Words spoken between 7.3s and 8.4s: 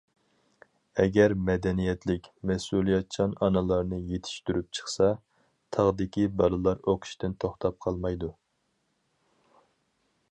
توختاپ قالمايدۇ.